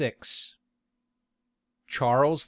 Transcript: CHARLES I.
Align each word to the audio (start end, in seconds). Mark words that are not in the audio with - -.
CHARLES 1.87 2.17
I. 2.39 2.39